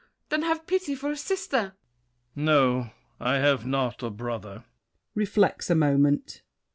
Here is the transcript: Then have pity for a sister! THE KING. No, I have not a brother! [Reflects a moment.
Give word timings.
Then 0.29 0.41
have 0.41 0.65
pity 0.65 0.95
for 0.95 1.11
a 1.11 1.15
sister! 1.15 1.75
THE 2.35 2.39
KING. 2.41 2.45
No, 2.45 2.89
I 3.19 3.35
have 3.35 3.67
not 3.67 4.01
a 4.01 4.09
brother! 4.09 4.63
[Reflects 5.13 5.69
a 5.69 5.75
moment. 5.75 6.41